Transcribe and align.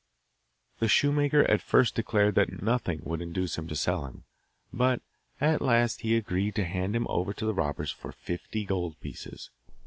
The 0.79 0.87
shoemaker 0.87 1.41
at 1.43 1.61
first 1.61 1.93
declared 1.93 2.33
that 2.33 2.59
nothing 2.63 3.01
would 3.03 3.21
induce 3.21 3.55
him 3.59 3.67
to 3.67 3.75
sell 3.75 4.07
him, 4.07 4.23
but 4.73 5.03
at 5.39 5.61
last 5.61 6.01
he 6.01 6.17
agreed 6.17 6.55
to 6.55 6.63
hand 6.65 6.95
him 6.95 7.05
over 7.07 7.33
to 7.33 7.45
the 7.45 7.53
robbers 7.53 7.91
for 7.91 8.11
fifty 8.11 8.65
gold 8.65 8.99
pieces. 8.99 9.51